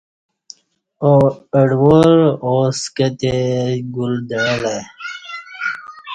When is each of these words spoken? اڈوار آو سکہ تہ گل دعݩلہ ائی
اڈوار 1.59 2.13
آو 2.47 2.59
سکہ 2.81 3.07
تہ 3.19 3.33
گل 3.95 4.13
دعݩلہ 4.29 4.75
ائی 4.79 4.83